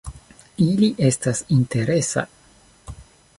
Ili 0.67 0.89
estas 1.09 1.43
interesa. 1.57 2.25